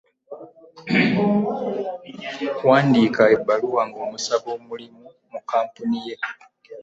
Wandiika 2.67 3.23
ebbaluwa 3.35 3.81
ng'omusaba 3.89 4.49
omulimu 4.57 5.05
mu 5.31 5.39
kkamponi 5.41 5.99
ye. 6.07 6.15